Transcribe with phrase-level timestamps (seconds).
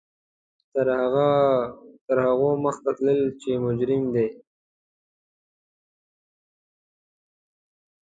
[2.07, 4.27] تر هغو مخته تللي چې محروم دي.